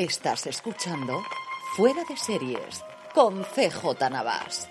Estás 0.00 0.46
escuchando 0.46 1.22
Fuera 1.76 2.02
de 2.08 2.16
Series 2.16 2.82
con 3.12 3.42
CJ 3.42 4.08
Navas. 4.10 4.66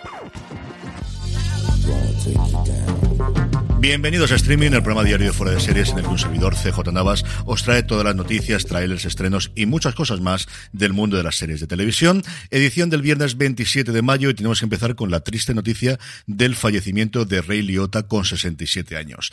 Bienvenidos 3.78 4.32
a 4.32 4.36
Streaming, 4.38 4.72
el 4.72 4.82
programa 4.82 5.04
diario 5.04 5.28
de 5.28 5.34
Fuera 5.34 5.54
de 5.54 5.60
Series 5.60 5.90
en 5.90 6.00
el 6.00 6.06
que 6.06 6.10
un 6.10 6.18
servidor 6.18 6.56
CJ 6.56 6.92
Navas 6.92 7.24
os 7.46 7.62
trae 7.62 7.84
todas 7.84 8.06
las 8.06 8.16
noticias, 8.16 8.66
trailers, 8.66 9.06
estrenos 9.06 9.52
y 9.54 9.68
muchas 9.68 9.94
cosas 9.94 10.20
más 10.20 10.48
del 10.72 10.94
mundo 10.94 11.16
de 11.16 11.22
las 11.22 11.36
series 11.36 11.60
de 11.60 11.68
televisión. 11.68 12.24
Edición 12.50 12.90
del 12.90 13.04
viernes 13.04 13.38
27 13.38 13.92
de 13.92 14.02
mayo 14.02 14.32
y 14.32 14.34
tenemos 14.34 14.58
que 14.58 14.66
empezar 14.66 14.96
con 14.96 15.12
la 15.12 15.20
triste 15.20 15.54
noticia 15.54 16.00
del 16.26 16.56
fallecimiento 16.56 17.26
de 17.26 17.44
Ray 17.44 17.62
Liotta 17.62 18.08
con 18.08 18.26
67 18.26 18.98
años. 18.98 19.32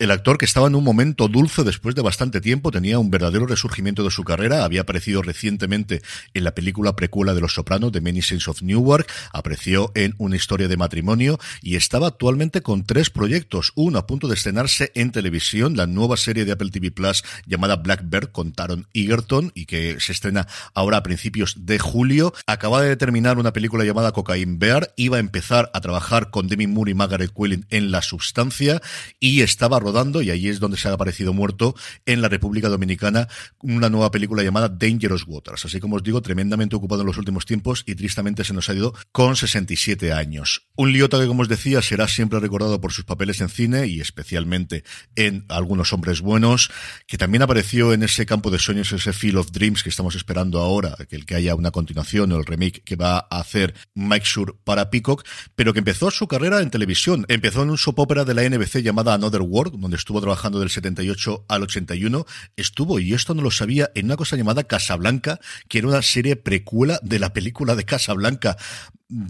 El 0.00 0.12
actor 0.12 0.38
que 0.38 0.46
estaba 0.46 0.66
en 0.66 0.74
un 0.76 0.82
momento 0.82 1.28
dulce 1.28 1.62
después 1.62 1.94
de 1.94 2.00
bastante 2.00 2.40
tiempo 2.40 2.70
tenía 2.70 2.98
un 2.98 3.10
verdadero 3.10 3.44
resurgimiento 3.44 4.02
de 4.02 4.10
su 4.10 4.24
carrera. 4.24 4.64
Había 4.64 4.80
aparecido 4.80 5.20
recientemente 5.20 6.00
en 6.32 6.44
la 6.44 6.54
película 6.54 6.96
precuela 6.96 7.34
de 7.34 7.42
Los 7.42 7.52
Sopranos, 7.52 7.92
de 7.92 8.00
Many 8.00 8.22
Saints 8.22 8.48
of 8.48 8.62
Newark. 8.62 9.06
Apareció 9.30 9.92
en 9.94 10.14
una 10.16 10.36
historia 10.36 10.68
de 10.68 10.78
matrimonio 10.78 11.38
y 11.60 11.76
estaba 11.76 12.06
actualmente 12.06 12.62
con 12.62 12.86
tres 12.86 13.10
proyectos. 13.10 13.72
Uno 13.74 13.98
a 13.98 14.06
punto 14.06 14.26
de 14.26 14.36
estrenarse 14.36 14.90
en 14.94 15.12
televisión, 15.12 15.76
la 15.76 15.86
nueva 15.86 16.16
serie 16.16 16.46
de 16.46 16.52
Apple 16.52 16.70
TV 16.70 16.90
Plus 16.90 17.22
llamada 17.44 17.76
Blackbird 17.76 18.32
con 18.32 18.52
Taron 18.52 18.86
Egerton 18.94 19.52
y 19.54 19.66
que 19.66 20.00
se 20.00 20.12
estrena 20.12 20.48
ahora 20.72 20.96
a 20.96 21.02
principios 21.02 21.66
de 21.66 21.78
julio. 21.78 22.32
Acaba 22.46 22.80
de 22.80 22.96
terminar 22.96 23.36
una 23.36 23.52
película 23.52 23.84
llamada 23.84 24.12
Cocaine 24.12 24.58
Bear. 24.58 24.94
Iba 24.96 25.18
a 25.18 25.20
empezar 25.20 25.70
a 25.74 25.82
trabajar 25.82 26.30
con 26.30 26.48
Demi 26.48 26.66
Moore 26.66 26.92
y 26.92 26.94
Margaret 26.94 27.32
Quillin 27.36 27.66
en 27.68 27.90
La 27.90 28.00
Substancia 28.00 28.80
y 29.18 29.42
estaba 29.42 29.78
rodando, 29.78 29.89
y 30.22 30.30
allí 30.30 30.48
es 30.48 30.60
donde 30.60 30.76
se 30.76 30.88
ha 30.88 30.92
aparecido 30.92 31.32
muerto, 31.32 31.74
en 32.06 32.22
la 32.22 32.28
República 32.28 32.68
Dominicana, 32.68 33.28
una 33.60 33.88
nueva 33.88 34.10
película 34.10 34.42
llamada 34.42 34.68
Dangerous 34.68 35.24
Waters. 35.26 35.64
Así 35.64 35.80
como 35.80 35.96
os 35.96 36.02
digo, 36.02 36.22
tremendamente 36.22 36.76
ocupado 36.76 37.02
en 37.02 37.08
los 37.08 37.18
últimos 37.18 37.44
tiempos 37.44 37.82
y 37.86 37.96
tristemente 37.96 38.44
se 38.44 38.54
nos 38.54 38.68
ha 38.68 38.74
ido 38.74 38.94
con 39.10 39.34
67 39.34 40.12
años. 40.12 40.68
Un 40.76 40.92
Liota 40.92 41.18
que, 41.18 41.26
como 41.26 41.42
os 41.42 41.48
decía, 41.48 41.82
será 41.82 42.06
siempre 42.06 42.38
recordado 42.38 42.80
por 42.80 42.92
sus 42.92 43.04
papeles 43.04 43.40
en 43.40 43.48
cine 43.48 43.88
y 43.88 44.00
especialmente 44.00 44.84
en 45.16 45.44
Algunos 45.48 45.92
Hombres 45.92 46.20
Buenos, 46.20 46.70
que 47.06 47.18
también 47.18 47.42
apareció 47.42 47.92
en 47.92 48.04
ese 48.04 48.26
campo 48.26 48.50
de 48.50 48.58
sueños, 48.58 48.92
ese 48.92 49.12
Field 49.12 49.38
of 49.38 49.50
Dreams 49.50 49.82
que 49.82 49.90
estamos 49.90 50.14
esperando 50.14 50.60
ahora, 50.60 50.96
que 51.08 51.16
el 51.16 51.26
que 51.26 51.34
haya 51.34 51.56
una 51.56 51.72
continuación 51.72 52.32
o 52.32 52.36
el 52.36 52.46
remake 52.46 52.82
que 52.84 52.96
va 52.96 53.26
a 53.28 53.40
hacer 53.40 53.74
Mike 53.94 54.26
Shure 54.26 54.54
para 54.64 54.88
Peacock, 54.88 55.26
pero 55.56 55.72
que 55.72 55.80
empezó 55.80 56.10
su 56.10 56.28
carrera 56.28 56.60
en 56.60 56.70
televisión. 56.70 57.26
Empezó 57.28 57.62
en 57.62 57.70
un 57.70 57.78
soap 57.78 57.98
opera 57.98 58.24
de 58.24 58.34
la 58.34 58.48
NBC 58.48 58.82
llamada 58.82 59.14
Another 59.14 59.42
World, 59.42 59.74
donde 59.80 59.96
estuvo 59.96 60.20
trabajando 60.20 60.60
del 60.60 60.70
78 60.70 61.46
al 61.48 61.62
81, 61.62 62.26
estuvo, 62.56 63.00
y 63.00 63.14
esto 63.14 63.34
no 63.34 63.42
lo 63.42 63.50
sabía, 63.50 63.90
en 63.94 64.06
una 64.06 64.16
cosa 64.16 64.36
llamada 64.36 64.64
Casablanca, 64.64 65.40
que 65.68 65.78
era 65.78 65.88
una 65.88 66.02
serie 66.02 66.36
precuela 66.36 67.00
de 67.02 67.18
la 67.18 67.32
película 67.32 67.74
de 67.74 67.84
Casablanca 67.84 68.56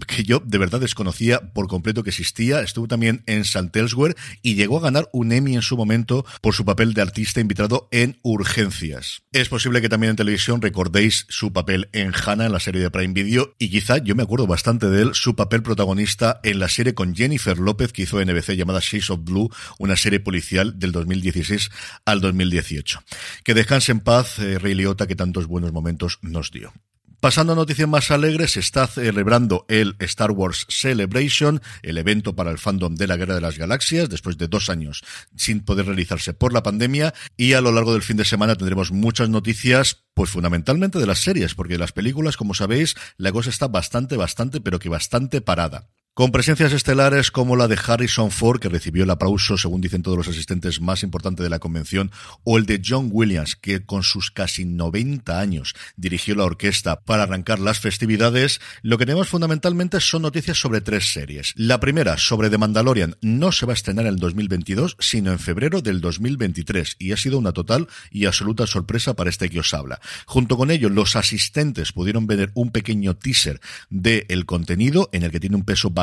que 0.07 0.23
yo 0.23 0.41
de 0.45 0.57
verdad 0.57 0.79
desconocía 0.79 1.53
por 1.53 1.67
completo 1.67 2.03
que 2.03 2.09
existía. 2.09 2.61
Estuvo 2.61 2.87
también 2.87 3.23
en 3.25 3.41
St. 3.41 3.77
Elsewhere 3.79 4.15
y 4.41 4.55
llegó 4.55 4.77
a 4.77 4.81
ganar 4.81 5.09
un 5.13 5.31
Emmy 5.31 5.55
en 5.55 5.61
su 5.61 5.77
momento 5.77 6.25
por 6.41 6.53
su 6.53 6.65
papel 6.65 6.93
de 6.93 7.01
artista 7.01 7.39
invitado 7.39 7.87
en 7.91 8.19
Urgencias. 8.21 9.23
Es 9.31 9.49
posible 9.49 9.81
que 9.81 9.89
también 9.89 10.11
en 10.11 10.15
televisión 10.15 10.61
recordéis 10.61 11.25
su 11.29 11.53
papel 11.53 11.89
en 11.93 12.13
Hannah 12.13 12.45
en 12.45 12.51
la 12.51 12.59
serie 12.59 12.81
de 12.81 12.91
Prime 12.91 13.13
Video 13.13 13.55
y 13.57 13.69
quizá 13.69 13.97
yo 13.97 14.15
me 14.15 14.23
acuerdo 14.23 14.47
bastante 14.47 14.89
de 14.89 15.01
él, 15.01 15.11
su 15.13 15.35
papel 15.35 15.63
protagonista 15.63 16.39
en 16.43 16.59
la 16.59 16.69
serie 16.69 16.93
con 16.93 17.15
Jennifer 17.15 17.57
López 17.57 17.93
que 17.93 18.03
hizo 18.03 18.23
NBC 18.23 18.51
llamada 18.51 18.79
Shades 18.81 19.09
of 19.09 19.23
Blue, 19.23 19.49
una 19.79 19.95
serie 19.95 20.19
policial 20.19 20.79
del 20.79 20.91
2016 20.91 21.69
al 22.05 22.21
2018. 22.21 23.03
Que 23.43 23.53
descanse 23.53 23.91
en 23.91 23.99
paz 23.99 24.39
eh, 24.39 24.59
Liotta 24.61 25.07
que 25.07 25.15
tantos 25.15 25.47
buenos 25.47 25.71
momentos 25.71 26.19
nos 26.21 26.51
dio. 26.51 26.73
Pasando 27.21 27.53
a 27.53 27.55
noticias 27.55 27.87
más 27.87 28.09
alegres, 28.09 28.53
se 28.53 28.61
está 28.61 28.87
celebrando 28.87 29.63
el 29.67 29.95
Star 29.99 30.31
Wars 30.31 30.65
Celebration, 30.69 31.61
el 31.83 31.99
evento 31.99 32.35
para 32.35 32.49
el 32.49 32.57
fandom 32.57 32.95
de 32.95 33.05
la 33.05 33.15
Guerra 33.15 33.35
de 33.35 33.41
las 33.41 33.59
Galaxias, 33.59 34.09
después 34.09 34.39
de 34.39 34.47
dos 34.47 34.71
años 34.71 35.03
sin 35.35 35.59
poder 35.59 35.85
realizarse 35.85 36.33
por 36.33 36.51
la 36.51 36.63
pandemia. 36.63 37.13
Y 37.37 37.53
a 37.53 37.61
lo 37.61 37.71
largo 37.71 37.93
del 37.93 38.01
fin 38.01 38.17
de 38.17 38.25
semana 38.25 38.55
tendremos 38.55 38.91
muchas 38.91 39.29
noticias, 39.29 40.03
pues 40.15 40.31
fundamentalmente 40.31 40.97
de 40.97 41.05
las 41.05 41.19
series, 41.19 41.53
porque 41.53 41.77
las 41.77 41.91
películas, 41.91 42.37
como 42.37 42.55
sabéis, 42.55 42.95
la 43.17 43.31
cosa 43.31 43.51
está 43.51 43.67
bastante, 43.67 44.17
bastante, 44.17 44.59
pero 44.59 44.79
que 44.79 44.89
bastante 44.89 45.41
parada. 45.41 45.89
Con 46.13 46.33
presencias 46.33 46.73
estelares 46.73 47.31
como 47.31 47.55
la 47.55 47.69
de 47.69 47.79
Harrison 47.87 48.31
Ford, 48.31 48.59
que 48.59 48.67
recibió 48.67 49.05
el 49.05 49.09
aplauso, 49.09 49.57
según 49.57 49.79
dicen 49.79 50.03
todos 50.03 50.17
los 50.17 50.27
asistentes, 50.27 50.81
más 50.81 51.03
importante 51.03 51.41
de 51.41 51.49
la 51.49 51.59
convención, 51.59 52.11
o 52.43 52.57
el 52.57 52.65
de 52.65 52.81
John 52.85 53.07
Williams, 53.13 53.55
que 53.55 53.85
con 53.85 54.03
sus 54.03 54.29
casi 54.29 54.65
90 54.65 55.39
años 55.39 55.73
dirigió 55.95 56.35
la 56.35 56.43
orquesta 56.43 56.99
para 56.99 57.23
arrancar 57.23 57.59
las 57.59 57.79
festividades, 57.79 58.59
lo 58.81 58.97
que 58.97 59.05
tenemos 59.05 59.29
fundamentalmente 59.29 60.01
son 60.01 60.23
noticias 60.23 60.59
sobre 60.59 60.81
tres 60.81 61.13
series. 61.13 61.53
La 61.55 61.79
primera, 61.79 62.17
sobre 62.17 62.49
The 62.49 62.57
Mandalorian, 62.57 63.15
no 63.21 63.53
se 63.53 63.65
va 63.65 63.71
a 63.71 63.75
estrenar 63.75 64.05
en 64.05 64.15
el 64.15 64.19
2022, 64.19 64.97
sino 64.99 65.31
en 65.31 65.39
febrero 65.39 65.81
del 65.81 66.01
2023, 66.01 66.97
y 66.99 67.13
ha 67.13 67.17
sido 67.17 67.39
una 67.39 67.53
total 67.53 67.87
y 68.11 68.25
absoluta 68.25 68.67
sorpresa 68.67 69.15
para 69.15 69.29
este 69.29 69.49
que 69.49 69.61
os 69.61 69.73
habla. 69.73 70.01
Junto 70.25 70.57
con 70.57 70.71
ello, 70.71 70.89
los 70.89 71.15
asistentes 71.15 71.93
pudieron 71.93 72.27
ver 72.27 72.51
un 72.53 72.71
pequeño 72.71 73.15
teaser 73.15 73.61
del 73.89 74.45
contenido, 74.45 75.09
en 75.13 75.23
el 75.23 75.31
que 75.31 75.39
tiene 75.39 75.55
un 75.55 75.63
peso 75.63 75.89
bastante 75.89 76.00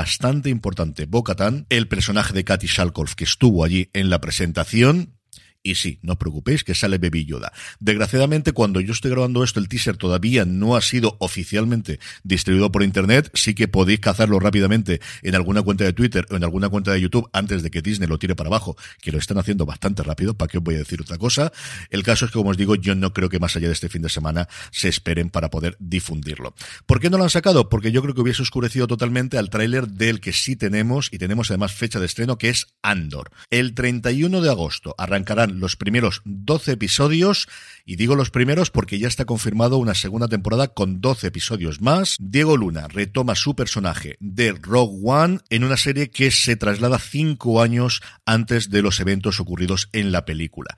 importante 0.51 1.07
Bo-Katan, 1.07 1.67
el 1.69 1.89
personaje 1.89 2.33
de 2.33 2.45
Katy 2.45 2.67
Shalkov 2.67 3.15
que 3.15 3.25
estuvo 3.25 3.65
allí 3.65 3.91
en 3.93 4.11
la 4.11 4.21
presentación, 4.21 5.18
Y 5.63 5.75
sí, 5.75 5.99
no 6.03 6.13
os 6.13 6.19
preocupéis 6.19 6.63
que 6.65 6.75
sale 6.75 6.99
Baby 6.99 7.25
Yoda. 7.25 7.53
Desgraciadamente, 7.81 8.53
cuando 8.53 8.81
yo 8.81 8.93
estoy 8.93 9.11
grabando 9.11 9.43
esto, 9.43 9.61
el 9.61 9.69
teaser 9.69 9.97
todavía 9.97 10.45
no 10.45 10.77
ha 10.77 10.81
sido 10.81 11.17
oficialmente 11.21 11.99
distribuido 12.23 12.71
por 12.71 12.83
internet. 12.83 13.31
Sí 13.35 13.55
que 13.55 13.69
podéis 13.69 14.01
cazarlo 14.01 14.39
rápidamente 14.39 15.01
en 15.23 15.35
alguna 15.35 15.63
cuenta 15.63 15.85
de 15.85 15.93
Twitter 15.93 16.27
o 16.31 16.37
en 16.37 16.45
alguna 16.45 16.69
cuenta 16.69 16.93
de 16.93 17.01
YouTube 17.01 17.29
antes 17.33 17.63
de 17.63 17.71
que 17.71 17.83
Disney 17.83 18.09
lo 18.09 18.19
tire 18.19 18.37
para 18.37 18.49
abajo, 18.49 18.77
que 19.03 19.13
lo 19.13 19.19
están 19.19 19.39
haciendo 19.39 19.67
bastante 19.67 20.03
rápido. 20.03 20.35
¿Para 20.35 20.49
qué 20.49 20.59
os 20.59 20.65
voy 20.65 20.77
a 20.77 20.79
decir 20.79 21.01
otra 21.01 21.19
cosa? 21.19 21.53
El 21.91 22.03
caso 22.03 22.25
es 22.25 22.31
que, 22.31 22.39
como 22.39 22.51
os 22.51 22.57
digo, 22.57 22.77
yo 22.77 22.95
no 22.95 23.13
creo 23.13 23.29
que 23.29 23.41
más 23.41 23.57
allá 23.57 23.67
de 23.67 23.75
este 23.75 23.89
fin 23.89 24.03
de 24.03 24.09
semana 24.09 24.49
se 24.71 24.89
esperen 24.89 25.31
para 25.31 25.51
poder 25.51 25.77
difundirlo. 25.81 26.55
¿Por 26.87 27.01
qué 27.01 27.11
no 27.11 27.19
lo 27.19 27.25
han 27.25 27.31
sacado? 27.31 27.69
Porque 27.69 27.93
yo 27.93 28.01
creo 28.03 28.15
que 28.15 28.21
hubiese 28.21 28.43
oscurecido 28.43 28.87
totalmente 28.87 29.39
al 29.39 29.51
tráiler 29.51 29.89
del 29.89 30.21
que 30.21 30.33
sí 30.33 30.57
tenemos 30.57 31.09
y 31.13 31.19
tenemos 31.19 31.51
además 31.51 31.73
fecha 31.73 31.99
de 31.99 32.07
estreno 32.07 32.39
que 32.39 32.49
es 32.49 32.69
Andor. 32.83 33.31
El 33.51 33.75
31 33.75 34.41
de 34.41 34.51
agosto 34.51 34.95
arrancarán 34.99 35.48
los 35.49 35.77
primeros 35.77 36.23
12 36.25 36.73
episodios 36.73 37.49
y 37.85 37.97
digo 37.97 38.15
los 38.15 38.31
primeros 38.31 38.71
porque 38.71 38.99
ya 38.99 39.09
está 39.09 39.25
confirmado 39.25 39.79
una 39.79 39.95
segunda 39.95 40.29
temporada 40.29 40.69
con 40.69 41.01
12 41.01 41.29
episodios 41.29 41.81
más. 41.81 42.17
Diego 42.21 42.57
Luna 42.57 42.89
retoma 42.89 43.35
su 43.35 43.55
personaje 43.55 44.17
de 44.21 44.53
Rogue 44.53 44.99
One 45.03 45.41
en 45.51 45.65
una 45.65 45.77
serie 45.77 46.11
que 46.11 46.31
se 46.31 46.57
traslada 46.57 46.99
cinco 46.99 47.63
años 47.63 48.03
antes 48.27 48.71
de 48.71 48.83
los 48.83 49.01
eventos 49.01 49.41
ocurridos 49.41 49.89
en 49.93 50.13
la 50.13 50.25
película. 50.25 50.77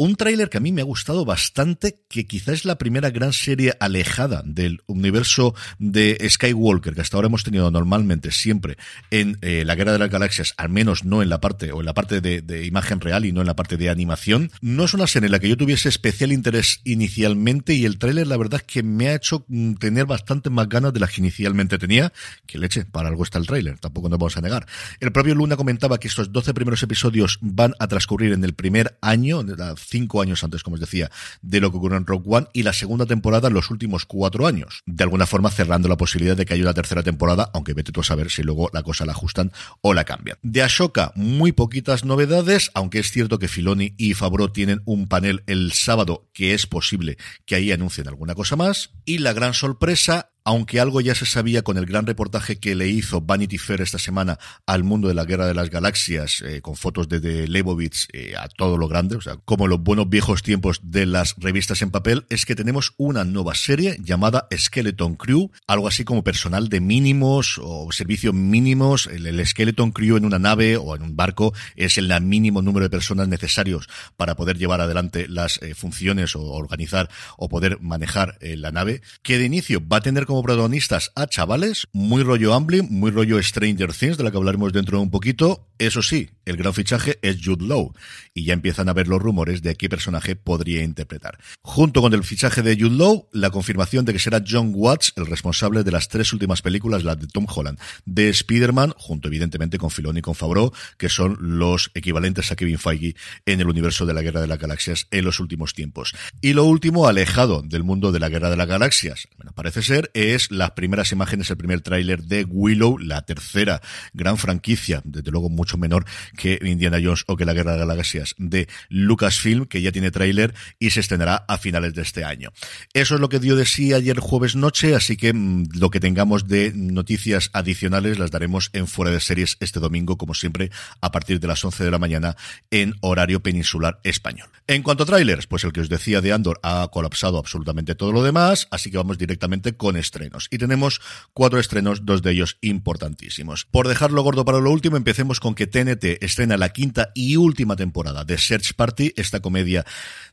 Un 0.00 0.14
tráiler 0.14 0.48
que 0.48 0.58
a 0.58 0.60
mí 0.60 0.70
me 0.70 0.80
ha 0.80 0.84
gustado 0.84 1.24
bastante, 1.24 1.98
que 2.08 2.24
quizás 2.24 2.54
es 2.54 2.64
la 2.64 2.78
primera 2.78 3.10
gran 3.10 3.32
serie 3.32 3.74
alejada 3.80 4.42
del 4.44 4.80
universo 4.86 5.56
de 5.80 6.24
Skywalker 6.30 6.94
que 6.94 7.00
hasta 7.00 7.16
ahora 7.16 7.26
hemos 7.26 7.42
tenido 7.42 7.68
normalmente 7.72 8.30
siempre 8.30 8.76
en 9.10 9.38
eh, 9.42 9.64
la 9.66 9.74
Guerra 9.74 9.90
de 9.90 9.98
las 9.98 10.08
Galaxias, 10.08 10.54
al 10.56 10.68
menos 10.68 11.02
no 11.02 11.20
en 11.20 11.28
la 11.28 11.40
parte 11.40 11.72
o 11.72 11.80
en 11.80 11.86
la 11.86 11.94
parte 11.94 12.20
de, 12.20 12.64
imagen 12.64 13.00
real 13.00 13.24
y 13.24 13.32
no 13.32 13.40
en 13.40 13.48
la 13.48 13.56
parte 13.56 13.76
de 13.76 13.90
animación. 13.90 14.52
No 14.60 14.84
es 14.84 14.94
una 14.94 15.08
serie 15.08 15.26
en 15.26 15.32
la 15.32 15.40
que 15.40 15.48
yo 15.48 15.56
tuviese 15.56 15.88
especial 15.88 16.30
interés 16.30 16.80
inicialmente 16.84 17.74
y 17.74 17.84
el 17.84 17.98
tráiler 17.98 18.28
la 18.28 18.36
verdad 18.36 18.60
es 18.64 18.72
que 18.72 18.84
me 18.84 19.08
ha 19.08 19.16
hecho 19.16 19.46
mm, 19.48 19.74
tener 19.74 20.06
bastante 20.06 20.48
más 20.48 20.68
ganas 20.68 20.92
de 20.92 21.00
las 21.00 21.10
que 21.10 21.22
inicialmente 21.22 21.76
tenía. 21.76 22.12
Que 22.46 22.58
leche, 22.58 22.84
para 22.84 23.08
algo 23.08 23.24
está 23.24 23.38
el 23.38 23.48
tráiler, 23.48 23.80
tampoco 23.80 24.08
nos 24.08 24.20
vamos 24.20 24.36
a 24.36 24.42
negar. 24.42 24.64
El 25.00 25.10
propio 25.10 25.34
Luna 25.34 25.56
comentaba 25.56 25.98
que 25.98 26.06
estos 26.06 26.30
12 26.30 26.54
primeros 26.54 26.84
episodios 26.84 27.40
van 27.40 27.74
a 27.80 27.88
transcurrir 27.88 28.32
en 28.32 28.44
el 28.44 28.54
primer 28.54 28.96
año, 29.02 29.42
de 29.42 29.56
la 29.56 29.74
cinco 29.88 30.20
años 30.20 30.44
antes, 30.44 30.62
como 30.62 30.74
os 30.74 30.80
decía, 30.80 31.10
de 31.42 31.60
lo 31.60 31.70
que 31.70 31.78
ocurrió 31.78 31.96
en 31.96 32.06
Rock 32.06 32.24
One 32.26 32.46
y 32.52 32.62
la 32.62 32.72
segunda 32.72 33.06
temporada 33.06 33.48
en 33.48 33.54
los 33.54 33.70
últimos 33.70 34.06
cuatro 34.06 34.46
años. 34.46 34.82
De 34.86 35.04
alguna 35.04 35.26
forma 35.26 35.50
cerrando 35.50 35.88
la 35.88 35.96
posibilidad 35.96 36.36
de 36.36 36.46
que 36.46 36.54
haya 36.54 36.62
una 36.62 36.74
tercera 36.74 37.02
temporada, 37.02 37.50
aunque 37.54 37.74
vete 37.74 37.92
tú 37.92 38.00
a 38.00 38.04
saber 38.04 38.30
si 38.30 38.42
luego 38.42 38.70
la 38.72 38.82
cosa 38.82 39.06
la 39.06 39.12
ajustan 39.12 39.52
o 39.80 39.94
la 39.94 40.04
cambian. 40.04 40.38
De 40.42 40.62
Ashoka, 40.62 41.12
muy 41.14 41.52
poquitas 41.52 42.04
novedades, 42.04 42.70
aunque 42.74 42.98
es 42.98 43.10
cierto 43.10 43.38
que 43.38 43.48
Filoni 43.48 43.94
y 43.96 44.14
Fabro 44.14 44.52
tienen 44.52 44.82
un 44.84 45.08
panel 45.08 45.42
el 45.46 45.72
sábado 45.72 46.28
que 46.32 46.54
es 46.54 46.66
posible 46.66 47.16
que 47.46 47.54
ahí 47.54 47.72
anuncien 47.72 48.08
alguna 48.08 48.34
cosa 48.34 48.56
más. 48.56 48.90
Y 49.04 49.18
la 49.18 49.32
gran 49.32 49.54
sorpresa, 49.54 50.32
aunque 50.48 50.80
algo 50.80 51.02
ya 51.02 51.14
se 51.14 51.26
sabía 51.26 51.60
con 51.60 51.76
el 51.76 51.84
gran 51.84 52.06
reportaje 52.06 52.56
que 52.56 52.74
le 52.74 52.88
hizo 52.88 53.20
Vanity 53.20 53.58
Fair 53.58 53.82
esta 53.82 53.98
semana 53.98 54.38
al 54.64 54.82
mundo 54.82 55.08
de 55.08 55.12
la 55.12 55.26
guerra 55.26 55.46
de 55.46 55.52
las 55.52 55.68
galaxias, 55.68 56.40
eh, 56.40 56.62
con 56.62 56.74
fotos 56.74 57.06
de, 57.06 57.20
de 57.20 57.46
Leibovitz 57.46 58.08
eh, 58.14 58.32
a 58.34 58.48
todo 58.48 58.78
lo 58.78 58.88
grande, 58.88 59.16
o 59.16 59.20
sea, 59.20 59.36
como 59.44 59.66
los 59.66 59.82
buenos 59.82 60.08
viejos 60.08 60.42
tiempos 60.42 60.80
de 60.82 61.04
las 61.04 61.34
revistas 61.36 61.82
en 61.82 61.90
papel, 61.90 62.24
es 62.30 62.46
que 62.46 62.54
tenemos 62.54 62.94
una 62.96 63.24
nueva 63.24 63.54
serie 63.54 63.98
llamada 64.00 64.48
Skeleton 64.50 65.16
Crew, 65.16 65.50
algo 65.66 65.86
así 65.86 66.04
como 66.04 66.24
personal 66.24 66.70
de 66.70 66.80
mínimos 66.80 67.60
o 67.62 67.92
servicios 67.92 68.32
mínimos. 68.32 69.06
El, 69.06 69.46
Skeleton 69.46 69.92
Crew 69.92 70.16
en 70.16 70.24
una 70.24 70.38
nave 70.38 70.78
o 70.78 70.96
en 70.96 71.02
un 71.02 71.14
barco 71.14 71.52
es 71.76 71.98
el 71.98 72.08
mínimo 72.22 72.62
número 72.62 72.84
de 72.84 72.90
personas 72.90 73.28
necesarios 73.28 73.86
para 74.16 74.34
poder 74.34 74.56
llevar 74.56 74.80
adelante 74.80 75.28
las 75.28 75.60
eh, 75.60 75.74
funciones 75.74 76.34
o 76.34 76.40
organizar 76.40 77.10
o 77.36 77.50
poder 77.50 77.82
manejar 77.82 78.38
la 78.40 78.72
nave, 78.72 79.02
que 79.22 79.36
de 79.36 79.44
inicio 79.44 79.86
va 79.86 79.98
a 79.98 80.00
tener 80.00 80.24
como 80.24 80.37
protagonistas 80.42 81.12
a 81.14 81.26
chavales, 81.26 81.86
muy 81.92 82.22
rollo 82.22 82.54
Amblin, 82.54 82.88
muy 82.90 83.10
rollo 83.10 83.42
Stranger 83.42 83.92
Things, 83.92 84.16
de 84.16 84.24
la 84.24 84.30
que 84.30 84.36
hablaremos 84.36 84.72
dentro 84.72 84.98
de 84.98 85.04
un 85.04 85.10
poquito. 85.10 85.68
Eso 85.78 86.02
sí, 86.02 86.30
el 86.48 86.56
gran 86.56 86.74
fichaje 86.74 87.18
es 87.22 87.38
Jude 87.44 87.66
Law, 87.66 87.92
y 88.34 88.44
ya 88.44 88.54
empiezan 88.54 88.88
a 88.88 88.92
ver 88.92 89.08
los 89.08 89.20
rumores 89.20 89.62
de 89.62 89.74
qué 89.74 89.88
personaje 89.88 90.36
podría 90.36 90.82
interpretar. 90.82 91.38
Junto 91.62 92.00
con 92.00 92.14
el 92.14 92.24
fichaje 92.24 92.62
de 92.62 92.76
Jude 92.76 92.96
Law, 92.96 93.28
la 93.32 93.50
confirmación 93.50 94.04
de 94.04 94.12
que 94.12 94.18
será 94.18 94.42
John 94.46 94.72
Watts 94.74 95.12
el 95.16 95.26
responsable 95.26 95.84
de 95.84 95.90
las 95.90 96.08
tres 96.08 96.32
últimas 96.32 96.62
películas, 96.62 97.04
las 97.04 97.18
de 97.18 97.26
Tom 97.26 97.46
Holland, 97.48 97.78
de 98.04 98.28
Spider-Man, 98.30 98.94
junto 98.96 99.28
evidentemente 99.28 99.78
con 99.78 99.90
Filoni 99.90 100.20
y 100.20 100.22
con 100.22 100.34
Favreau, 100.34 100.72
que 100.96 101.08
son 101.08 101.36
los 101.40 101.90
equivalentes 101.94 102.50
a 102.50 102.56
Kevin 102.56 102.78
Feige 102.78 103.14
en 103.46 103.60
el 103.60 103.68
universo 103.68 104.06
de 104.06 104.14
la 104.14 104.22
Guerra 104.22 104.40
de 104.40 104.46
las 104.46 104.58
Galaxias 104.58 105.06
en 105.10 105.24
los 105.24 105.40
últimos 105.40 105.74
tiempos. 105.74 106.14
Y 106.40 106.52
lo 106.52 106.64
último, 106.64 107.08
alejado 107.08 107.62
del 107.62 107.84
mundo 107.84 108.12
de 108.12 108.20
la 108.20 108.28
Guerra 108.28 108.50
de 108.50 108.56
las 108.56 108.68
Galaxias, 108.68 109.28
bueno, 109.36 109.52
parece 109.54 109.82
ser, 109.82 110.10
es 110.14 110.50
las 110.50 110.72
primeras 110.72 111.12
imágenes, 111.12 111.50
el 111.50 111.56
primer 111.56 111.80
tráiler 111.80 112.22
de 112.24 112.44
Willow, 112.44 112.98
la 112.98 113.22
tercera 113.22 113.80
gran 114.12 114.38
franquicia, 114.38 115.02
desde 115.04 115.30
luego 115.30 115.48
mucho 115.48 115.78
menor 115.78 116.04
que 116.38 116.58
Indiana 116.62 116.98
Jones 117.02 117.24
o 117.26 117.36
que 117.36 117.44
la 117.44 117.52
Guerra 117.52 117.72
de 117.72 117.78
las 117.78 117.88
Galaxias 117.88 118.34
de 118.38 118.68
Lucasfilm, 118.88 119.66
que 119.66 119.82
ya 119.82 119.92
tiene 119.92 120.10
tráiler 120.10 120.54
y 120.78 120.90
se 120.90 121.00
estrenará 121.00 121.44
a 121.48 121.58
finales 121.58 121.92
de 121.94 122.02
este 122.02 122.24
año. 122.24 122.50
Eso 122.94 123.16
es 123.16 123.20
lo 123.20 123.28
que 123.28 123.40
dio 123.40 123.56
de 123.56 123.66
sí 123.66 123.92
ayer 123.92 124.18
jueves 124.20 124.56
noche, 124.56 124.94
así 124.94 125.16
que 125.16 125.32
mm, 125.34 125.70
lo 125.74 125.90
que 125.90 126.00
tengamos 126.00 126.46
de 126.48 126.72
noticias 126.74 127.50
adicionales 127.52 128.18
las 128.18 128.30
daremos 128.30 128.70
en 128.72 128.86
fuera 128.86 129.10
de 129.10 129.20
series 129.20 129.56
este 129.60 129.80
domingo, 129.80 130.16
como 130.16 130.32
siempre, 130.32 130.70
a 131.00 131.10
partir 131.10 131.40
de 131.40 131.48
las 131.48 131.64
11 131.64 131.84
de 131.84 131.90
la 131.90 131.98
mañana 131.98 132.36
en 132.70 132.94
horario 133.00 133.42
peninsular 133.42 134.00
español. 134.04 134.48
En 134.68 134.82
cuanto 134.82 135.02
a 135.02 135.06
trailers, 135.06 135.46
pues 135.46 135.64
el 135.64 135.72
que 135.72 135.80
os 135.80 135.88
decía 135.88 136.20
de 136.20 136.32
Andor 136.32 136.60
ha 136.62 136.88
colapsado 136.92 137.38
absolutamente 137.38 137.96
todo 137.96 138.12
lo 138.12 138.22
demás, 138.22 138.68
así 138.70 138.90
que 138.90 138.98
vamos 138.98 139.18
directamente 139.18 139.76
con 139.76 139.96
estrenos. 139.96 140.46
Y 140.50 140.58
tenemos 140.58 141.00
cuatro 141.32 141.58
estrenos, 141.58 142.04
dos 142.04 142.22
de 142.22 142.32
ellos 142.32 142.58
importantísimos. 142.60 143.64
Por 143.64 143.88
dejarlo 143.88 144.22
gordo 144.22 144.44
para 144.44 144.60
lo 144.60 144.70
último, 144.70 144.96
empecemos 144.96 145.40
con 145.40 145.54
que 145.54 145.66
TNT 145.66 146.22
estrena 146.28 146.56
la 146.56 146.68
quinta 146.68 147.10
y 147.14 147.36
última 147.36 147.74
temporada 147.74 148.24
de 148.24 148.38
Search 148.38 148.74
Party, 148.74 149.12
esta 149.16 149.40
comedia 149.40 149.84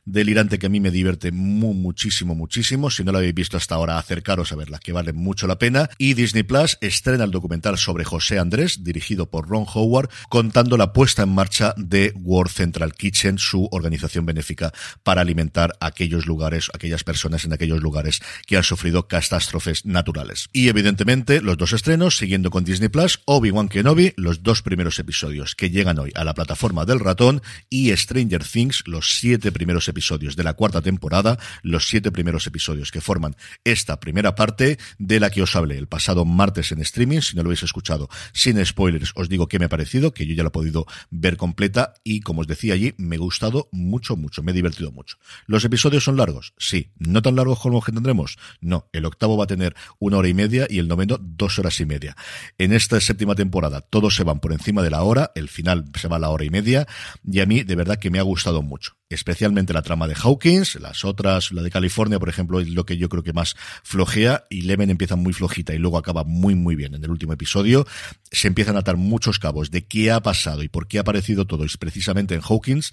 delirante 0.04 0.58
que 0.58 0.66
a 0.66 0.68
mí 0.68 0.78
me 0.78 0.90
divierte 0.90 1.32
muchísimo, 1.32 2.34
muchísimo. 2.34 2.90
Si 2.90 3.02
no 3.02 3.12
la 3.12 3.18
habéis 3.18 3.34
visto 3.34 3.56
hasta 3.56 3.74
ahora, 3.74 3.98
acercaros 3.98 4.52
a 4.52 4.56
verla, 4.56 4.78
que 4.78 4.92
vale 4.92 5.12
mucho 5.12 5.46
la 5.46 5.58
pena. 5.58 5.90
Y 5.98 6.14
Disney 6.14 6.44
Plus 6.44 6.78
estrena 6.80 7.24
el 7.24 7.30
documental 7.30 7.76
sobre 7.76 8.04
José 8.04 8.38
Andrés, 8.38 8.84
dirigido 8.84 9.28
por 9.30 9.48
Ron 9.48 9.66
Howard, 9.72 10.10
contando 10.28 10.76
la 10.76 10.92
puesta 10.92 11.22
en 11.22 11.30
marcha 11.30 11.74
de 11.76 12.12
World 12.14 12.52
Central 12.52 12.94
Kitchen, 12.94 13.38
su 13.38 13.68
organización 13.72 14.26
benéfica 14.26 14.72
para 15.02 15.22
alimentar 15.22 15.76
aquellos 15.80 16.26
lugares, 16.26 16.70
aquellas 16.72 17.02
personas 17.02 17.44
en 17.44 17.52
aquellos 17.52 17.82
lugares 17.82 18.20
que 18.46 18.56
han 18.56 18.64
sufrido 18.64 19.08
catástrofes 19.08 19.84
naturales. 19.84 20.48
Y 20.52 20.68
evidentemente, 20.68 21.40
los 21.40 21.58
dos 21.58 21.72
estrenos, 21.72 22.16
siguiendo 22.16 22.50
con 22.50 22.64
Disney 22.64 22.88
Plus, 22.88 23.20
Obi-Wan 23.24 23.68
Kenobi, 23.68 24.12
los 24.16 24.42
dos 24.42 24.62
primeros 24.62 24.98
episodios 24.98 25.54
que 25.54 25.70
llegan 25.76 25.98
hoy 25.98 26.10
a 26.14 26.24
la 26.24 26.34
plataforma 26.34 26.84
del 26.84 27.00
ratón, 27.00 27.42
y 27.70 27.94
Stranger 27.96 28.42
Things, 28.42 28.82
los 28.86 29.18
siete 29.18 29.52
primeros 29.52 29.88
episodios 29.88 30.34
de 30.34 30.42
la 30.42 30.54
cuarta 30.54 30.80
temporada, 30.80 31.38
los 31.62 31.86
siete 31.86 32.10
primeros 32.10 32.46
episodios 32.46 32.90
que 32.90 33.00
forman 33.00 33.36
esta 33.64 34.00
primera 34.00 34.34
parte, 34.34 34.78
de 34.98 35.20
la 35.20 35.30
que 35.30 35.42
os 35.42 35.54
hablé 35.54 35.76
el 35.78 35.86
pasado 35.86 36.24
martes 36.24 36.72
en 36.72 36.80
streaming, 36.80 37.20
si 37.20 37.36
no 37.36 37.42
lo 37.42 37.48
habéis 37.48 37.62
escuchado, 37.62 38.08
sin 38.32 38.64
spoilers, 38.64 39.12
os 39.14 39.28
digo 39.28 39.48
qué 39.48 39.58
me 39.58 39.66
ha 39.66 39.68
parecido, 39.68 40.12
que 40.12 40.26
yo 40.26 40.34
ya 40.34 40.42
lo 40.42 40.48
he 40.48 40.52
podido 40.52 40.86
ver 41.10 41.36
completa, 41.36 41.94
y 42.02 42.20
como 42.20 42.40
os 42.40 42.46
decía 42.46 42.74
allí, 42.74 42.94
me 42.96 43.16
ha 43.16 43.18
gustado 43.18 43.68
mucho, 43.70 44.16
mucho, 44.16 44.42
me 44.42 44.52
he 44.52 44.54
divertido 44.54 44.92
mucho. 44.92 45.18
¿Los 45.46 45.64
episodios 45.64 46.04
son 46.04 46.16
largos? 46.16 46.54
Sí. 46.58 46.92
¿No 46.98 47.20
tan 47.20 47.36
largos 47.36 47.60
como 47.60 47.76
los 47.76 47.84
que 47.84 47.92
tendremos? 47.92 48.38
No. 48.60 48.88
El 48.92 49.04
octavo 49.04 49.36
va 49.36 49.44
a 49.44 49.46
tener 49.46 49.76
una 49.98 50.16
hora 50.16 50.28
y 50.28 50.34
media 50.34 50.66
y 50.70 50.78
el 50.78 50.88
noveno 50.88 51.18
dos 51.20 51.58
horas 51.58 51.78
y 51.80 51.86
media. 51.86 52.16
En 52.56 52.72
esta 52.72 53.00
séptima 53.00 53.34
temporada 53.34 53.82
todos 53.82 54.14
se 54.14 54.24
van 54.24 54.40
por 54.40 54.52
encima 54.52 54.82
de 54.82 54.90
la 54.90 55.02
hora, 55.02 55.32
el 55.34 55.48
final 55.48 55.65
se 55.94 56.08
va 56.08 56.16
a 56.16 56.18
la 56.18 56.30
hora 56.30 56.44
y 56.44 56.50
media 56.50 56.86
y 57.24 57.40
a 57.40 57.46
mí 57.46 57.62
de 57.62 57.76
verdad 57.76 57.98
que 57.98 58.10
me 58.10 58.18
ha 58.18 58.22
gustado 58.22 58.62
mucho. 58.62 58.96
Especialmente 59.08 59.72
la 59.72 59.82
trama 59.82 60.08
de 60.08 60.14
Hawkins, 60.14 60.76
las 60.80 61.04
otras, 61.04 61.52
la 61.52 61.62
de 61.62 61.70
California, 61.70 62.18
por 62.18 62.28
ejemplo, 62.28 62.60
es 62.60 62.68
lo 62.68 62.84
que 62.84 62.96
yo 62.96 63.08
creo 63.08 63.22
que 63.22 63.32
más 63.32 63.54
flojea 63.84 64.44
y 64.50 64.62
Leven 64.62 64.90
empieza 64.90 65.16
muy 65.16 65.32
flojita 65.32 65.74
y 65.74 65.78
luego 65.78 65.98
acaba 65.98 66.24
muy 66.24 66.54
muy 66.54 66.74
bien 66.74 66.94
en 66.94 67.04
el 67.04 67.10
último 67.10 67.32
episodio. 67.32 67.86
Se 68.32 68.48
empiezan 68.48 68.76
a 68.76 68.80
atar 68.80 68.96
muchos 68.96 69.38
cabos 69.38 69.70
de 69.70 69.84
qué 69.86 70.10
ha 70.10 70.20
pasado 70.20 70.62
y 70.62 70.68
por 70.68 70.88
qué 70.88 70.98
ha 70.98 71.02
aparecido 71.02 71.46
todo, 71.46 71.64
es 71.64 71.76
precisamente 71.76 72.34
en 72.34 72.42
Hawkins 72.42 72.92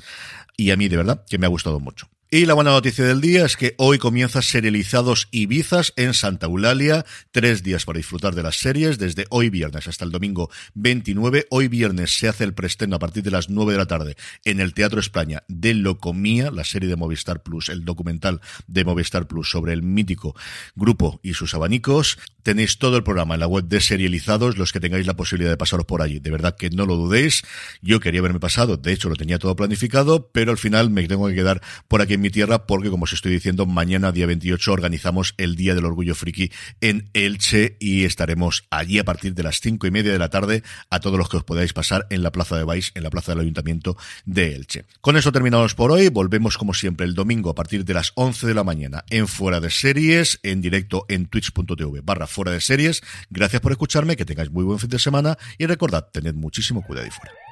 y 0.57 0.71
a 0.71 0.77
mí 0.77 0.87
de 0.87 0.97
verdad 0.97 1.25
que 1.27 1.37
me 1.37 1.45
ha 1.45 1.49
gustado 1.49 1.79
mucho. 1.79 2.12
Y 2.33 2.47
la 2.47 2.55
buena 2.55 2.71
noticia 2.71 3.05
del 3.05 3.21
día 3.21 3.45
es 3.45 3.55
que 3.55 3.75
hoy 3.77 3.99
comienza 3.99 4.41
Serializados 4.41 5.27
Ibizas 5.29 5.93
en 5.97 6.15
Santa 6.15 6.47
Eulalia. 6.47 7.05
Tres 7.29 7.61
días 7.61 7.85
para 7.85 7.97
disfrutar 7.97 8.33
de 8.33 8.41
las 8.41 8.55
series, 8.55 8.97
desde 8.97 9.27
hoy 9.29 9.51
viernes 9.51 9.87
hasta 9.87 10.03
el 10.03 10.09
domingo 10.09 10.49
29. 10.73 11.45
Hoy 11.51 11.67
viernes 11.67 12.17
se 12.17 12.27
hace 12.27 12.43
el 12.43 12.55
preestreno 12.55 12.95
a 12.95 12.99
partir 12.99 13.21
de 13.21 13.29
las 13.29 13.51
9 13.51 13.73
de 13.73 13.77
la 13.77 13.85
tarde 13.85 14.15
en 14.45 14.61
el 14.61 14.73
Teatro 14.73 14.99
España 14.99 15.43
de 15.47 15.75
Locomía, 15.75 16.49
la 16.49 16.63
serie 16.63 16.89
de 16.89 16.95
Movistar 16.95 17.43
Plus, 17.43 17.69
el 17.69 17.85
documental 17.85 18.41
de 18.65 18.83
Movistar 18.83 19.27
Plus 19.27 19.51
sobre 19.51 19.73
el 19.73 19.83
mítico 19.83 20.35
grupo 20.73 21.19
y 21.21 21.35
sus 21.35 21.53
abanicos. 21.53 22.17
Tenéis 22.41 22.79
todo 22.79 22.97
el 22.97 23.03
programa 23.03 23.35
en 23.35 23.41
la 23.41 23.47
web 23.47 23.65
de 23.65 23.79
Serializados, 23.79 24.57
los 24.57 24.73
que 24.73 24.79
tengáis 24.79 25.05
la 25.05 25.15
posibilidad 25.15 25.51
de 25.51 25.57
pasaros 25.57 25.85
por 25.85 26.01
allí. 26.01 26.19
De 26.19 26.31
verdad 26.31 26.57
que 26.57 26.71
no 26.71 26.87
lo 26.87 26.95
dudéis. 26.95 27.43
Yo 27.83 27.99
quería 27.99 28.21
haberme 28.21 28.39
pasado, 28.39 28.75
de 28.77 28.91
hecho 28.91 29.07
lo 29.07 29.15
tenía 29.15 29.37
todo 29.37 29.55
planificado, 29.55 30.31
pero 30.33 30.51
al 30.51 30.57
final 30.57 30.89
me 30.89 31.07
tengo 31.07 31.27
que 31.27 31.35
quedar 31.35 31.61
por 31.87 32.01
aquí 32.01 32.15
en 32.15 32.22
mi 32.23 32.29
tierra 32.29 32.65
porque, 32.65 32.89
como 32.89 33.03
os 33.03 33.11
estoy 33.11 33.33
diciendo, 33.33 33.65
mañana, 33.65 34.13
día 34.13 34.25
28, 34.25 34.71
organizamos 34.71 35.35
el 35.37 35.57
Día 35.57 35.75
del 35.75 35.83
Orgullo 35.83 36.15
Friki 36.15 36.51
en 36.79 37.09
Elche 37.13 37.75
y 37.81 38.05
estaremos 38.05 38.65
allí 38.69 38.97
a 38.97 39.03
partir 39.03 39.33
de 39.33 39.43
las 39.43 39.59
cinco 39.59 39.87
y 39.87 39.91
media 39.91 40.13
de 40.13 40.17
la 40.17 40.29
tarde 40.29 40.63
a 40.89 41.01
todos 41.01 41.17
los 41.17 41.27
que 41.27 41.35
os 41.35 41.43
podáis 41.43 41.73
pasar 41.73 42.07
en 42.09 42.23
la 42.23 42.31
Plaza 42.31 42.55
de 42.55 42.63
Baix, 42.63 42.93
en 42.95 43.03
la 43.03 43.09
Plaza 43.09 43.33
del 43.33 43.41
Ayuntamiento 43.41 43.97
de 44.25 44.55
Elche. 44.55 44.85
Con 45.01 45.17
eso 45.17 45.33
terminamos 45.33 45.75
por 45.75 45.91
hoy. 45.91 46.07
Volvemos, 46.07 46.57
como 46.57 46.73
siempre, 46.73 47.05
el 47.05 47.13
domingo 47.13 47.49
a 47.49 47.55
partir 47.55 47.83
de 47.83 47.93
las 47.93 48.13
11 48.15 48.47
de 48.47 48.53
la 48.53 48.63
mañana 48.63 49.03
en 49.09 49.27
Fuera 49.27 49.59
de 49.59 49.69
Series, 49.69 50.39
en 50.43 50.61
directo 50.61 51.05
en 51.09 51.25
twitch.tv 51.25 51.99
barra 52.03 52.25
Fuera 52.25 52.53
de 52.53 52.61
Series. 52.61 53.01
Gracias 53.31 53.61
por 53.61 53.73
escucharme, 53.73 54.15
que 54.15 54.23
tengáis 54.23 54.49
muy 54.49 54.63
buen 54.63 54.79
fin 54.79 54.89
de 54.89 54.99
semana 54.99 55.37
y 55.57 55.65
recordad, 55.65 56.07
tened 56.09 56.35
muchísimo 56.35 56.83
cuidado 56.83 57.07
y 57.07 57.11
fuera. 57.11 57.42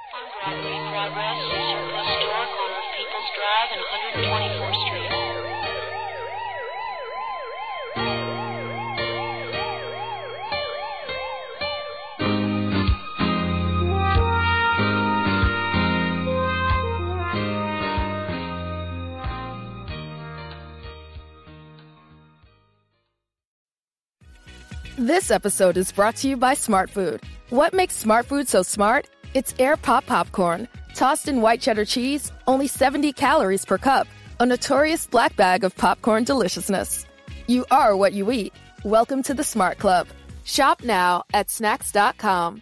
This 25.12 25.30
episode 25.30 25.76
is 25.76 25.92
brought 25.92 26.16
to 26.22 26.30
you 26.30 26.38
by 26.38 26.54
Smart 26.54 26.90
Food. 26.90 27.22
What 27.50 27.74
makes 27.74 27.98
Smart 27.98 28.28
Food 28.28 28.48
so 28.48 28.64
smart? 28.64 29.08
It's 29.34 29.54
air 29.60 29.76
pop 29.76 30.06
popcorn, 30.06 30.70
tossed 30.96 31.28
in 31.28 31.42
white 31.42 31.60
cheddar 31.60 31.84
cheese, 31.84 32.32
only 32.48 32.66
70 32.66 33.12
calories 33.12 33.66
per 33.66 33.78
cup, 33.78 34.08
a 34.40 34.46
notorious 34.46 35.08
black 35.08 35.36
bag 35.36 35.66
of 35.66 35.76
popcorn 35.76 36.24
deliciousness. 36.24 37.06
You 37.46 37.66
are 37.72 37.94
what 37.98 38.14
you 38.14 38.32
eat. 38.32 38.54
Welcome 38.86 39.22
to 39.24 39.34
the 39.34 39.44
Smart 39.44 39.80
Club. 39.80 40.08
Shop 40.46 40.82
now 40.82 41.24
at 41.34 41.50
snacks.com. 41.50 42.62